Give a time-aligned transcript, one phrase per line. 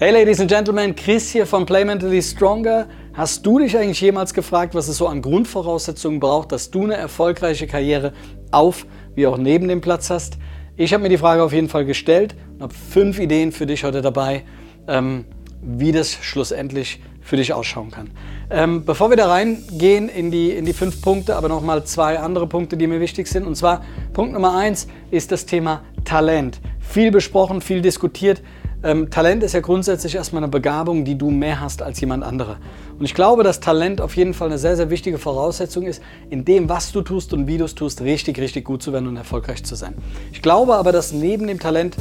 [0.00, 2.86] Hey Ladies and Gentlemen, Chris hier von Play Mentally Stronger.
[3.14, 6.94] Hast du dich eigentlich jemals gefragt, was es so an Grundvoraussetzungen braucht, dass du eine
[6.94, 8.12] erfolgreiche Karriere
[8.52, 10.38] auf wie auch neben dem Platz hast?
[10.76, 13.82] Ich habe mir die Frage auf jeden Fall gestellt und habe fünf Ideen für dich
[13.82, 14.44] heute dabei,
[14.86, 15.24] ähm,
[15.62, 18.10] wie das schlussendlich für dich ausschauen kann.
[18.50, 22.46] Ähm, bevor wir da reingehen in die, in die fünf Punkte, aber nochmal zwei andere
[22.46, 23.48] Punkte, die mir wichtig sind.
[23.48, 26.60] Und zwar Punkt Nummer eins ist das Thema Talent.
[26.78, 28.42] Viel besprochen, viel diskutiert.
[28.84, 32.58] Ähm, Talent ist ja grundsätzlich erstmal eine Begabung, die du mehr hast als jemand anderer.
[32.98, 36.00] Und ich glaube, dass Talent auf jeden Fall eine sehr, sehr wichtige Voraussetzung ist,
[36.30, 39.08] in dem, was du tust und wie du es tust, richtig, richtig gut zu werden
[39.08, 39.94] und erfolgreich zu sein.
[40.32, 41.96] Ich glaube aber, dass neben dem Talent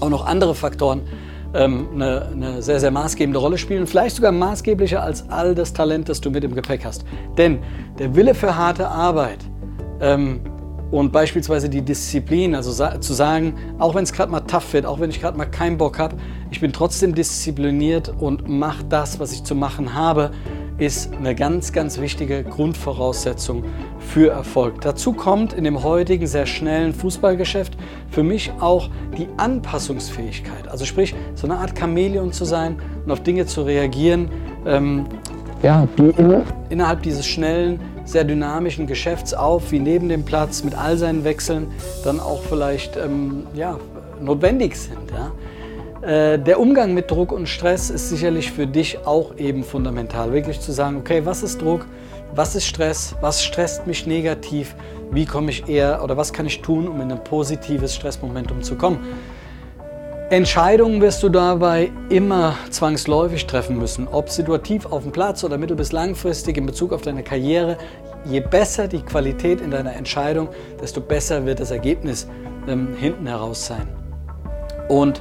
[0.00, 1.02] auch noch andere Faktoren
[1.54, 6.08] ähm, eine, eine, sehr, sehr maßgebende Rolle spielen, vielleicht sogar maßgeblicher als all das Talent,
[6.08, 7.04] das du mit im Gepäck hast.
[7.36, 7.58] Denn
[7.98, 9.38] der Wille für harte Arbeit,
[10.00, 10.40] ähm,
[10.92, 14.84] und beispielsweise die Disziplin, also sa zu sagen, auch wenn es gerade mal tough wird,
[14.84, 16.16] auch wenn ich gerade mal keinen Bock habe,
[16.50, 20.32] ich bin trotzdem diszipliniert und mache das, was ich zu machen habe,
[20.76, 23.64] ist eine ganz, ganz wichtige Grundvoraussetzung
[24.00, 24.82] für Erfolg.
[24.82, 27.76] Dazu kommt in dem heutigen sehr schnellen Fußballgeschäft
[28.10, 30.68] für mich auch die Anpassungsfähigkeit.
[30.68, 34.28] Also sprich, so eine Art Chamäleon zu sein und auf Dinge zu reagieren,
[34.66, 35.06] ähm,
[35.62, 36.12] ja, die
[36.68, 41.68] innerhalb dieses schnellen sehr dynamischen Geschäfts auf, wie neben dem Platz mit all seinen Wechseln
[42.04, 43.78] dann auch vielleicht ähm, ja,
[44.20, 45.10] notwendig sind.
[45.10, 45.32] Ja.
[46.02, 50.32] Äh, der Umgang mit Druck und Stress ist sicherlich für dich auch eben fundamental.
[50.32, 51.86] Wirklich zu sagen, okay, was ist Druck,
[52.34, 54.74] was ist Stress, was stresst mich negativ,
[55.12, 58.76] wie komme ich eher oder was kann ich tun, um in ein positives Stressmomentum zu
[58.76, 58.98] kommen.
[60.32, 65.76] Entscheidungen wirst du dabei immer zwangsläufig treffen müssen, ob situativ auf dem Platz oder mittel-
[65.76, 67.76] bis langfristig in Bezug auf deine Karriere.
[68.24, 70.48] Je besser die Qualität in deiner Entscheidung,
[70.80, 72.28] desto besser wird das Ergebnis
[72.66, 73.86] ähm, hinten heraus sein.
[74.88, 75.20] Und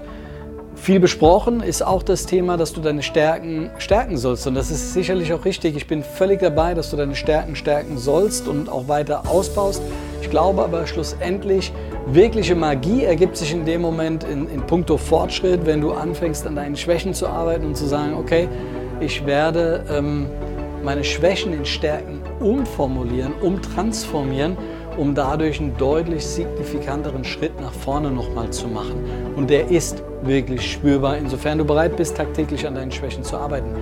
[0.75, 4.47] viel besprochen ist auch das Thema, dass du deine Stärken stärken sollst.
[4.47, 5.75] Und das ist sicherlich auch richtig.
[5.75, 9.81] Ich bin völlig dabei, dass du deine Stärken stärken sollst und auch weiter ausbaust.
[10.21, 11.73] Ich glaube aber schlussendlich,
[12.07, 16.55] Wirkliche Magie ergibt sich in dem Moment in, in puncto Fortschritt, wenn du anfängst an
[16.55, 18.49] deinen Schwächen zu arbeiten und zu sagen, okay,
[18.99, 20.25] ich werde ähm,
[20.83, 24.57] meine Schwächen in Stärken umformulieren, umtransformieren,
[24.97, 29.03] um dadurch einen deutlich signifikanteren Schritt nach vorne nochmal zu machen.
[29.35, 33.75] Und der ist wirklich spürbar, insofern du bereit bist, tagtäglich an deinen Schwächen zu arbeiten.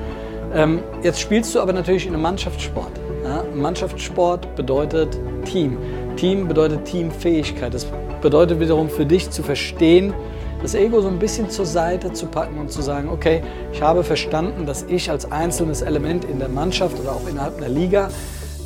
[0.53, 2.91] Ähm, jetzt spielst du aber natürlich in einem Mannschaftssport.
[3.23, 3.43] Ja?
[3.55, 5.77] Mannschaftssport bedeutet Team.
[6.15, 7.73] Team bedeutet Teamfähigkeit.
[7.73, 7.85] Das
[8.21, 10.13] bedeutet wiederum für dich zu verstehen,
[10.61, 13.41] das Ego so ein bisschen zur Seite zu packen und zu sagen, okay,
[13.71, 17.69] ich habe verstanden, dass ich als einzelnes Element in der Mannschaft oder auch innerhalb einer
[17.69, 18.09] Liga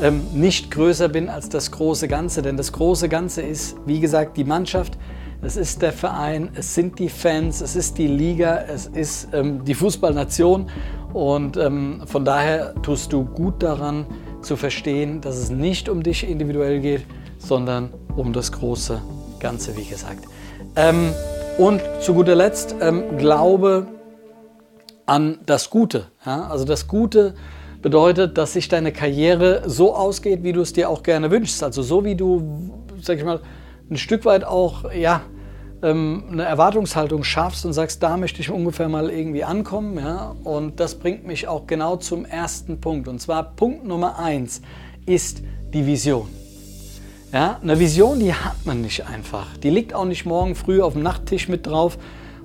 [0.02, 2.42] ähm, nicht größer bin als das große Ganze.
[2.42, 4.97] Denn das große Ganze ist, wie gesagt, die Mannschaft,
[5.44, 9.63] es ist der Verein, es sind die Fans, es ist die Liga, es ist ähm,
[9.63, 10.69] die Fußballnation.
[11.13, 14.08] Und ähm, von daher tust du gut daran
[14.42, 17.06] zu verstehen, dass es nicht um dich individuell geht,
[17.38, 19.00] sondern um das große
[19.44, 20.24] Ganze, wie gesagt.
[20.76, 21.14] Ähm,
[21.59, 23.86] und zu guter Letzt, ähm, glaube
[25.06, 26.08] an das Gute.
[26.26, 26.48] Ja?
[26.48, 27.36] Also das Gute
[27.81, 31.62] bedeutet, dass sich deine Karriere so ausgeht, wie du es dir auch gerne wünschst.
[31.62, 32.72] Also so wie du,
[33.02, 33.42] sag ich mal,
[33.92, 35.22] ein Stück weit auch, ja,
[35.84, 39.98] ähm, eine Erwartungshaltung schaffst und sagst, da möchte ich ungefähr mal irgendwie ankommen.
[39.98, 40.36] Ja?
[40.46, 43.10] Und das bringt mich auch genau zum ersten Punkt.
[43.10, 44.62] Und zwar Punkt Nummer eins
[45.06, 45.42] ist
[45.74, 46.43] die Vision.
[47.33, 49.47] Ja, eine Vision, die hat man nicht einfach.
[49.63, 51.97] Die liegt auch nicht morgen früh auf dem Nachttisch mit drauf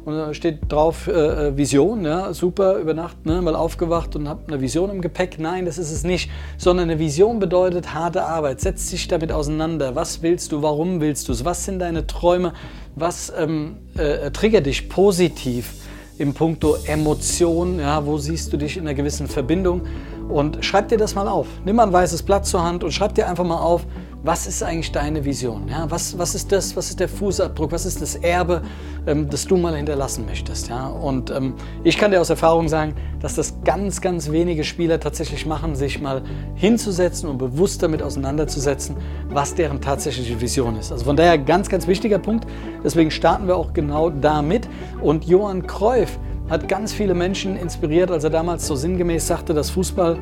[0.07, 1.11] und da steht drauf äh,
[1.49, 5.39] äh, Vision, ja, super, über Nacht ne, mal aufgewacht und habe eine Vision im Gepäck.
[5.39, 8.63] Nein, das ist es nicht, sondern eine Vision bedeutet harte Arbeit.
[8.63, 9.95] Setz dich damit auseinander.
[9.95, 11.45] Was willst du, warum willst du es?
[11.45, 12.55] Was sind deine Träume?
[12.97, 15.75] Was ähm, äh, triggert dich positiv
[16.17, 17.79] im Punkto Emotion?
[17.79, 19.83] Ja, wo siehst du dich in einer gewissen Verbindung?
[20.31, 21.47] Und schreib dir das mal auf.
[21.67, 23.85] Nimm mal ein weißes Blatt zur Hand und schreib dir einfach mal auf,
[24.23, 25.69] was ist eigentlich deine Vision?
[25.69, 28.63] Ja, was, was ist das, was ist der Fußabdruck, was ist das Erbe,
[29.07, 30.69] ähm, das du mal hinterlassen möchtest?
[30.69, 30.89] Ja?
[30.89, 31.55] Und ähm,
[31.85, 36.01] ich kann dir aus Erfahrung sagen, dass das ganz, ganz wenige Spieler tatsächlich machen, sich
[36.01, 36.23] mal
[36.57, 38.97] hinzusetzen und bewusst damit auseinanderzusetzen,
[39.29, 40.91] was deren tatsächliche Vision ist.
[40.91, 42.47] Also von daher ganz, ganz wichtiger Punkt.
[42.83, 44.69] Deswegen starten wir auch genau damit.
[45.01, 46.19] Und Johann Cruyff
[46.49, 50.19] hat ganz viele Menschen inspiriert, als er damals so sinngemäß sagte, dass Fußball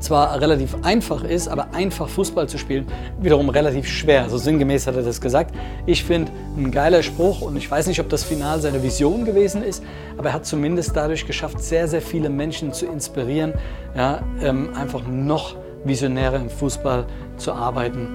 [0.00, 2.86] zwar relativ einfach ist, aber einfach Fußball zu spielen,
[3.20, 4.28] wiederum relativ schwer.
[4.28, 5.54] So sinngemäß hat er das gesagt.
[5.86, 9.62] Ich finde, ein geiler Spruch und ich weiß nicht, ob das Final seine Vision gewesen
[9.62, 9.82] ist,
[10.16, 13.54] aber er hat zumindest dadurch geschafft, sehr, sehr viele Menschen zu inspirieren,
[13.94, 17.06] ja, ähm, einfach noch visionärer im Fußball
[17.36, 18.08] zu arbeiten.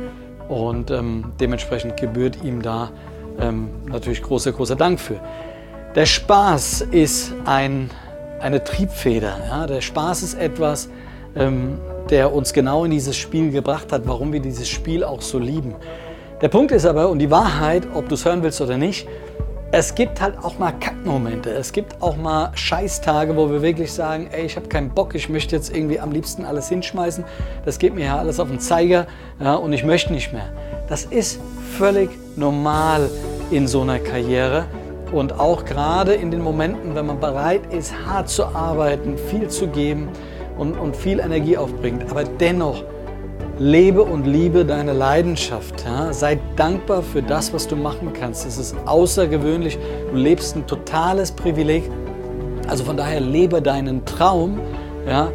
[0.48, 2.92] Und ähm, dementsprechend gebührt ihm da
[3.40, 5.20] ähm, natürlich großer, großer Dank für.
[5.96, 7.90] Der Spaß ist ein,
[8.40, 9.38] eine Triebfeder.
[9.48, 9.66] Ja?
[9.66, 10.90] Der Spaß ist etwas,
[11.36, 11.80] ähm,
[12.10, 15.76] der uns genau in dieses Spiel gebracht hat, warum wir dieses Spiel auch so lieben.
[16.42, 19.08] Der Punkt ist aber, und die Wahrheit, ob du es hören willst oder nicht,
[19.72, 21.50] es gibt halt auch mal Kackmomente.
[21.50, 25.28] Es gibt auch mal Scheißtage, wo wir wirklich sagen, ey, ich habe keinen Bock, ich
[25.28, 27.26] möchte jetzt irgendwie am liebsten alles hinschmeißen.
[27.66, 29.08] Das geht mir ja alles auf den Zeiger
[29.40, 30.50] ja, und ich möchte nicht mehr.
[30.88, 31.40] Das ist
[31.78, 33.10] völlig normal
[33.52, 34.66] in so einer Karriere.
[35.12, 39.68] Und auch gerade in den Momenten, wenn man bereit ist, hart zu arbeiten, viel zu
[39.68, 40.10] geben
[40.58, 42.84] und, und viel Energie aufbringt, aber dennoch
[43.58, 45.86] lebe und liebe deine Leidenschaft.
[45.86, 46.12] Ja?
[46.14, 48.46] Sei dankbar für das, was du machen kannst.
[48.46, 49.78] Es ist außergewöhnlich.
[50.12, 51.90] Du lebst ein totales Privileg.
[52.68, 54.60] Also von daher lebe deinen Traum.
[55.08, 55.32] Ja?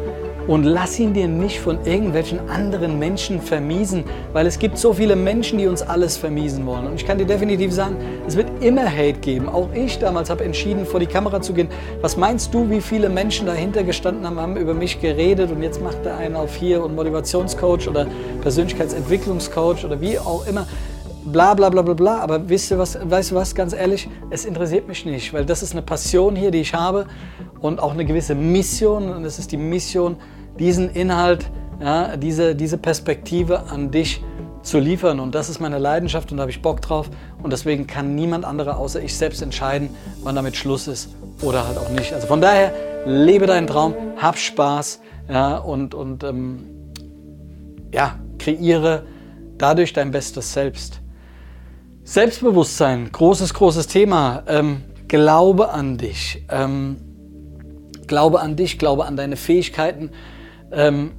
[0.47, 4.03] Und lass ihn dir nicht von irgendwelchen anderen Menschen vermiesen,
[4.33, 6.87] weil es gibt so viele Menschen, die uns alles vermiesen wollen.
[6.87, 7.97] Und ich kann dir definitiv sagen,
[8.27, 9.47] es wird immer Hate geben.
[9.47, 11.67] Auch ich damals habe entschieden, vor die Kamera zu gehen.
[12.01, 15.81] Was meinst du, wie viele Menschen dahinter gestanden haben, haben über mich geredet und jetzt
[15.81, 18.07] macht der einen auf hier und Motivationscoach oder
[18.41, 20.65] Persönlichkeitsentwicklungscoach oder wie auch immer
[21.25, 22.17] bla bla bla bla bla.
[22.19, 25.61] Aber wisst ihr was, weißt du was, ganz ehrlich, es interessiert mich nicht, weil das
[25.61, 27.05] ist eine Passion hier, die ich habe
[27.61, 29.09] und auch eine gewisse Mission.
[29.09, 30.17] Und es ist die Mission,
[30.59, 31.49] diesen Inhalt,
[31.79, 34.23] ja, diese, diese Perspektive an dich
[34.63, 35.19] zu liefern.
[35.19, 37.09] Und das ist meine Leidenschaft und da habe ich Bock drauf.
[37.41, 39.89] Und deswegen kann niemand anderer außer ich selbst entscheiden,
[40.23, 42.13] wann damit Schluss ist oder halt auch nicht.
[42.13, 42.73] Also von daher,
[43.05, 46.65] lebe deinen Traum, hab Spaß ja, und, und ähm,
[47.93, 49.03] ja, kreiere
[49.57, 51.01] dadurch dein bestes Selbst.
[52.03, 54.43] Selbstbewusstsein, großes, großes Thema.
[54.47, 56.43] Ähm, glaube an dich.
[56.49, 56.97] Ähm,
[58.11, 60.09] glaube an dich, glaube an deine Fähigkeiten.
[60.73, 61.11] Ähm,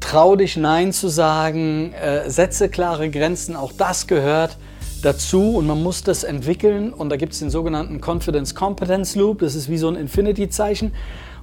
[0.00, 3.54] trau dich Nein zu sagen, äh, setze klare Grenzen.
[3.54, 4.56] Auch das gehört
[5.02, 6.94] dazu und man muss das entwickeln.
[6.94, 9.40] Und da gibt es den sogenannten Confidence Competence Loop.
[9.40, 10.92] Das ist wie so ein Infinity-Zeichen.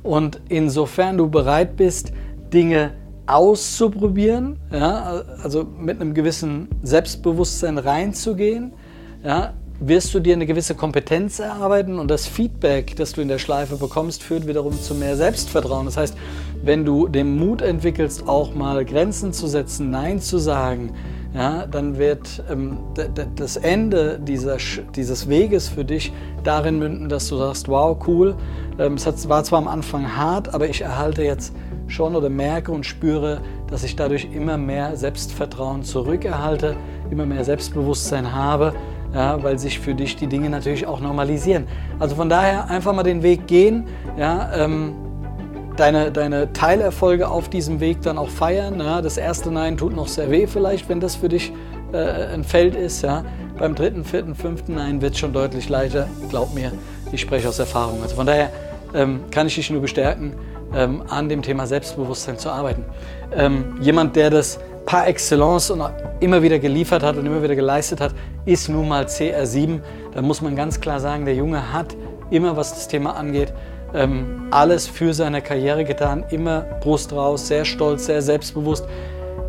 [0.02, 2.12] Und insofern du bereit bist,
[2.52, 2.94] Dinge
[3.28, 8.74] auszuprobieren, ja, also mit einem gewissen Selbstbewusstsein reinzugehen,
[9.24, 13.39] ja, wirst du dir eine gewisse Kompetenz erarbeiten und das Feedback, das du in der
[13.39, 15.86] Schleife bekommst, führt wiederum zu mehr Selbstvertrauen.
[15.86, 16.18] Das heißt,
[16.63, 20.94] wenn du den Mut entwickelst, auch mal Grenzen zu setzen, Nein zu sagen,
[21.33, 22.77] ja, dann wird ähm,
[23.36, 24.56] das Ende dieser,
[24.95, 26.13] dieses Weges für dich
[26.45, 28.36] darin münden, dass du sagst, wow, cool,
[28.80, 31.54] ähm, es hat, war zwar am Anfang hart, aber ich erhalte jetzt
[31.88, 36.78] schon oder merke und spüre, dass ich dadurch immer mehr Selbstvertrauen zurückerhalte,
[37.12, 38.74] immer mehr Selbstbewusstsein habe
[39.16, 41.68] ja, weil sich für dich die Dinge natürlich auch normalisieren.
[42.00, 43.86] Also von daher einfach mal den Weg gehen,
[44.18, 44.94] ja, ähm,
[45.78, 48.80] deine, deine Teilerfolge auf diesem Weg dann auch feiern.
[48.80, 49.02] Ja.
[49.02, 51.54] Das erste Nein tut noch sehr weh vielleicht, wenn das für dich
[51.94, 53.02] äh, ein Feld ist.
[53.04, 53.24] Ja.
[53.58, 56.08] Beim dritten, vierten, fünften Nein wird es schon deutlich leichter.
[56.30, 56.74] Glaub mir,
[57.14, 58.02] ich spreche aus Erfahrung.
[58.02, 58.50] Also von daher
[58.94, 60.34] ähm, kann ich dich nur bestärken,
[60.76, 62.84] ähm, an dem Thema Selbstbewusstsein zu arbeiten.
[63.34, 65.82] Ähm, jemand, der das par excellence und
[66.20, 68.14] immer wieder geliefert hat und immer wieder geleistet hat,
[68.46, 69.80] ist nun mal CR7.
[70.14, 71.96] Da muss man ganz klar sagen, der Junge hat
[72.30, 73.54] immer, was das Thema angeht,
[73.94, 78.86] ähm, alles für seine Karriere getan, immer Brust raus, sehr stolz, sehr selbstbewusst.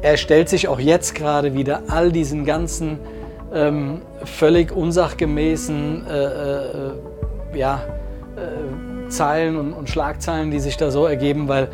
[0.03, 2.99] Er stellt sich auch jetzt gerade wieder all diesen ganzen
[3.53, 6.91] ähm, völlig unsachgemäßen äh, äh,
[7.55, 7.82] ja,
[8.37, 11.69] äh, Zeilen und, und Schlagzeilen, die sich da so ergeben, weil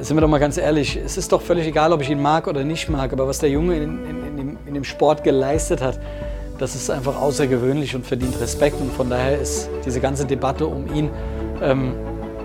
[0.00, 2.46] sind wir doch mal ganz ehrlich, es ist doch völlig egal, ob ich ihn mag
[2.46, 5.80] oder nicht mag, aber was der Junge in, in, in, dem, in, dem, Sport geleistet
[5.80, 5.98] hat,
[6.58, 8.80] das ist einfach außergewöhnlich und verdient Respekt.
[8.80, 11.10] Und von daher ist diese ganze Debatte um ihn
[11.62, 11.94] ähm,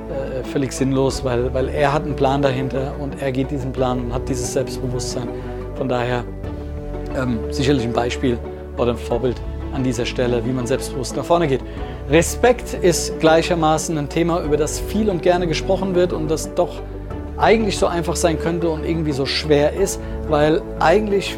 [0.09, 3.99] äh, völlig sinnlos, weil, weil er hat einen Plan dahinter und er geht diesen Plan
[3.99, 5.27] und hat dieses Selbstbewusstsein.
[5.75, 6.23] Von daher
[7.15, 8.37] ähm, sicherlich ein Beispiel
[8.77, 9.39] oder ein Vorbild
[9.73, 11.61] an dieser Stelle, wie man selbstbewusst nach vorne geht.
[12.09, 16.81] Respekt ist gleichermaßen ein Thema, über das viel und gerne gesprochen wird und das doch
[17.37, 21.37] eigentlich so einfach sein könnte und irgendwie so schwer ist, weil eigentlich,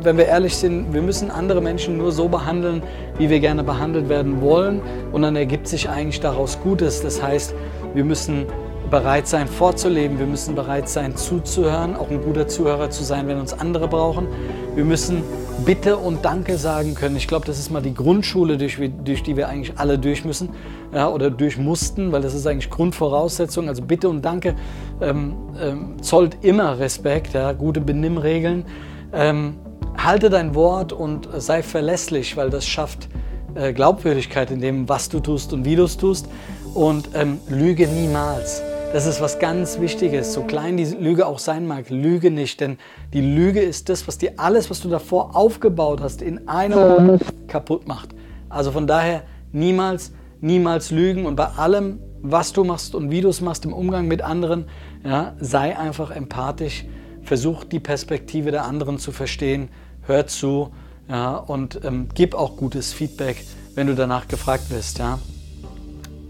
[0.00, 2.82] wenn wir ehrlich sind, wir müssen andere Menschen nur so behandeln,
[3.18, 4.80] wie wir gerne behandelt werden wollen
[5.12, 7.02] und dann ergibt sich eigentlich daraus Gutes.
[7.02, 7.54] Das heißt,
[7.94, 8.46] wir müssen
[8.90, 13.40] bereit sein vorzuleben, wir müssen bereit sein zuzuhören, auch ein guter Zuhörer zu sein, wenn
[13.40, 14.28] uns andere brauchen.
[14.74, 15.22] Wir müssen
[15.66, 17.14] Bitte und Danke sagen können.
[17.16, 20.48] Ich glaube, das ist mal die Grundschule, durch, durch, die wir eigentlich alle durch müssen
[20.94, 23.68] ja, oder durch mussten, weil das ist eigentlich Grundvoraussetzung.
[23.68, 24.54] Also Bitte und Danke
[25.02, 28.64] ähm, ähm, zollt immer Respekt, ja, gute Benimmregeln.
[29.12, 29.56] Ähm,
[29.96, 33.08] halte dein Wort und sei verlässlich, weil das schafft
[33.54, 36.28] äh, Glaubwürdigkeit in dem, was du tust und wie du es tust.
[36.72, 38.62] Und ähm, lüge niemals.
[38.92, 40.32] Das ist was ganz Wichtiges.
[40.32, 42.60] So klein die Lüge auch sein mag, lüge nicht.
[42.60, 42.78] Denn
[43.12, 47.22] die Lüge ist das, was dir alles, was du davor aufgebaut hast, in einem Moment
[47.48, 48.10] kaputt macht.
[48.48, 49.22] Also von daher
[49.52, 53.72] niemals niemals lügen und bei allem, was du machst und wie du es machst im
[53.72, 54.66] Umgang mit anderen,
[55.04, 56.84] ja, sei einfach empathisch,
[57.22, 59.70] versuch die Perspektive der anderen zu verstehen,
[60.02, 60.70] hör zu
[61.08, 63.44] ja, und ähm, gib auch gutes Feedback,
[63.74, 64.98] wenn du danach gefragt wirst.
[64.98, 65.18] Ja.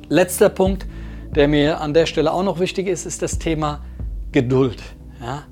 [0.09, 0.87] Letzter Punkt,
[1.35, 3.81] der mir an der Stelle auch noch wichtig ist, ist das Thema
[4.33, 4.83] Geduld.
[5.21, 5.45] Ja.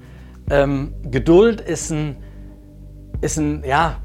[0.50, 2.16] Ähm, Geduld ist ein,
[3.20, 3.99] ist ein, ja,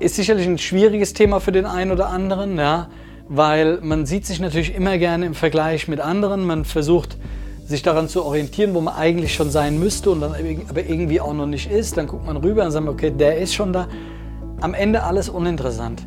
[0.00, 2.88] ist sicherlich ein schwieriges Thema für den einen oder anderen, ja,
[3.28, 6.44] weil man sieht sich natürlich immer gerne im Vergleich mit anderen.
[6.44, 7.16] Man versucht
[7.64, 10.34] sich daran zu orientieren, wo man eigentlich schon sein müsste und dann
[10.68, 11.96] aber irgendwie auch noch nicht ist.
[11.96, 13.88] Dann guckt man rüber und sagt, okay, der ist schon da.
[14.60, 16.06] Am Ende alles uninteressant.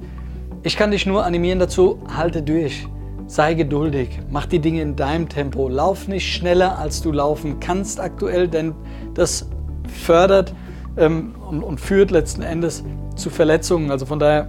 [0.64, 2.88] Ich kann dich nur animieren dazu, halte durch.
[3.28, 5.68] Sei geduldig, mach die Dinge in deinem Tempo.
[5.68, 8.74] Lauf nicht schneller, als du laufen kannst aktuell, denn
[9.16, 9.50] das
[9.88, 10.54] fördert
[10.96, 12.86] ähm, und, und führt letzten Endes
[13.18, 13.92] zu Verletzungen.
[13.92, 14.48] Also von daher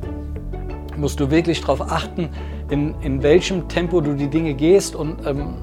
[0.97, 2.29] musst du wirklich darauf achten,
[2.71, 4.95] in, in welchem Tempo du die Dinge gehst.
[4.95, 5.55] Und ähm,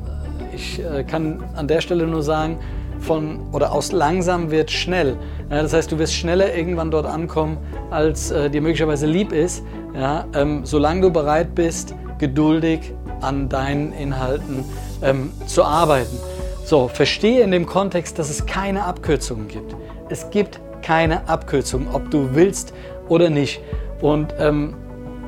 [0.54, 2.58] ich äh, kann an der Stelle nur sagen,
[3.00, 5.16] von oder aus langsam wird schnell.
[5.50, 7.58] Ja, das heißt, du wirst schneller irgendwann dort ankommen,
[7.92, 9.64] als äh, dir möglicherweise lieb ist.
[9.94, 14.64] Ja, ähm, solange du bereit bist, geduldig an deinen Inhalten
[15.02, 16.18] ähm, zu arbeiten.
[16.66, 19.76] So, verstehe in dem Kontext, dass es keine Abkürzungen gibt.
[20.10, 22.74] Es gibt keine Abkürzung, ob du willst
[23.08, 23.62] oder nicht.
[24.02, 24.76] Und ähm,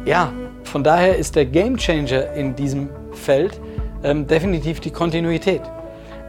[0.06, 0.32] ja,
[0.63, 3.60] von daher ist der Game Changer in diesem Feld
[4.03, 5.62] ähm, definitiv die Kontinuität.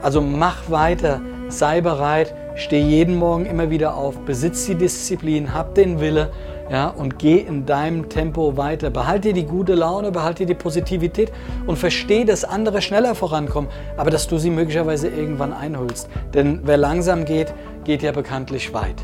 [0.02, 5.74] Also mach weiter, sei bereit, steh jeden Morgen immer wieder auf, besitz die Disziplin, hab
[5.74, 6.30] den Wille
[6.70, 8.90] ja, und geh in deinem Tempo weiter.
[8.90, 11.32] Behalte die gute Laune, behalte die Positivität
[11.66, 16.08] und versteh, dass andere schneller vorankommen, aber dass du sie möglicherweise irgendwann einholst.
[16.34, 18.96] Denn wer langsam geht, geht ja bekanntlich weit.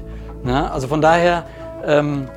[0.47, 1.47] Ja, also von daher
[1.87, 2.29] ähm,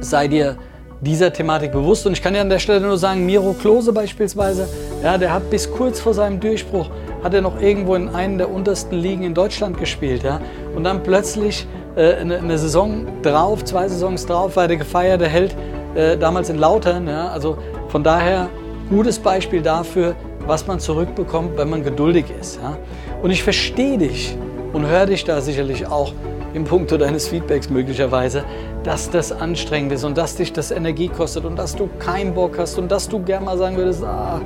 [0.00, 0.56] sei dir
[1.00, 2.06] dieser Thematik bewusst.
[2.06, 4.68] Und ich kann dir an der Stelle nur sagen, Miro Klose beispielsweise,
[5.02, 6.88] ja, der hat bis kurz vor seinem Durchbruch,
[7.22, 10.22] hat er noch irgendwo in einer der untersten Ligen in Deutschland gespielt.
[10.22, 10.40] Ja?
[10.74, 11.66] Und dann plötzlich
[11.96, 15.56] eine, eine, Saison drauf, zwei Saisons drauf, war der gefeierte Held
[15.94, 17.08] äh, damals in Lautern.
[17.08, 17.28] Ja?
[17.28, 17.56] Also
[17.88, 18.48] von daher
[18.90, 20.14] gutes Beispiel dafür,
[20.46, 22.60] was man zurückbekommt, wenn man geduldig ist.
[22.62, 22.76] Ja?
[23.22, 24.36] Und ich verstehe dich
[24.72, 26.12] und höre dich da sicherlich auch
[26.54, 28.44] im Punkto deines Feedbacks möglicherweise,
[28.82, 32.58] dass das anstrengend ist und dass dich das Energie kostet und dass du keinen Bock
[32.58, 34.40] hast und dass du gern mal sagen würdest, ah,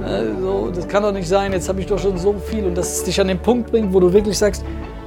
[0.00, 2.76] ne, so, das kann doch nicht sein, jetzt habe ich doch schon so viel und
[2.76, 4.64] dass es dich an den Punkt bringt, wo du wirklich sagst,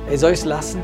[0.10, 0.82] ey, soll ich es lassen?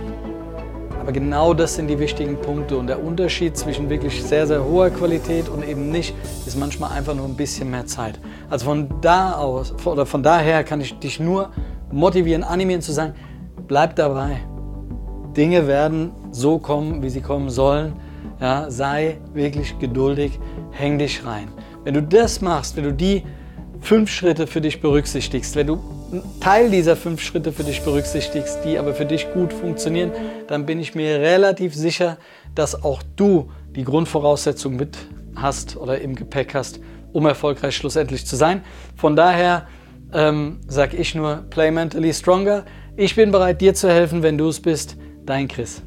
[1.03, 4.89] Aber genau das sind die wichtigen Punkte und der Unterschied zwischen wirklich sehr, sehr hoher
[4.89, 8.17] Qualität und eben nicht, ist manchmal einfach nur ein bisschen mehr Zeit.
[8.49, 11.49] Also von da aus, oder von daher kann ich dich nur
[11.91, 13.15] motivieren, animieren zu sagen,
[13.67, 14.37] bleib dabei,
[15.35, 17.91] Dinge werden so kommen, wie sie kommen sollen.
[18.39, 20.39] Ja, sei wirklich geduldig,
[20.71, 21.49] häng dich rein.
[21.83, 23.23] Wenn du das machst, wenn du die
[23.81, 25.79] fünf Schritte für dich berücksichtigst, wenn du
[26.39, 30.11] Teil dieser fünf Schritte für dich berücksichtigst, die aber für dich gut funktionieren,
[30.47, 32.17] dann bin ich mir relativ sicher,
[32.55, 34.97] dass auch du die Grundvoraussetzungen mit
[35.35, 36.79] hast oder im Gepäck hast,
[37.11, 38.63] um erfolgreich schlussendlich zu sein.
[38.95, 39.67] Von daher
[40.13, 42.65] ähm, sage ich nur, play mentally stronger.
[42.95, 44.97] Ich bin bereit, dir zu helfen, wenn du es bist.
[45.25, 45.81] Dein Chris.